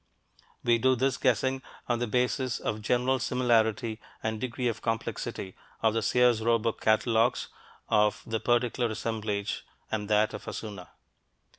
We 0.63 0.79
do 0.79 0.95
this 0.95 1.17
guessing 1.17 1.61
on 1.87 1.99
the 1.99 2.07
basis 2.07 2.59
of 2.59 2.77
the 2.77 2.81
general 2.81 3.19
similarity 3.19 4.01
and 4.23 4.41
degree 4.41 4.67
of 4.67 4.81
complexity 4.81 5.55
of 5.83 5.93
the 5.93 6.01
Sears 6.01 6.41
Roebuck 6.41 6.81
catalogues 6.81 7.49
of 7.87 8.23
the 8.25 8.39
particular 8.39 8.89
assemblage 8.89 9.63
and 9.91 10.09
that 10.09 10.33
of 10.33 10.45
Hassuna. 10.45 10.89